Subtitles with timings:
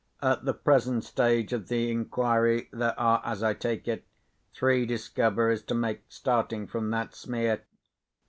[0.23, 4.03] At the present stage of the inquiry there are, as I take it,
[4.51, 7.61] three discoveries to make, starting from that smear.